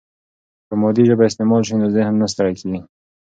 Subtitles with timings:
[0.67, 2.79] که مادي ژبه استعمال شي، نو ذهن نه ستړی کیږي.